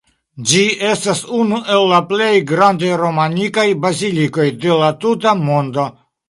[0.51, 0.61] Ĝi
[0.91, 5.87] estas unu el la plej grandaj romanikaj bazilikoj de la tuta mondo.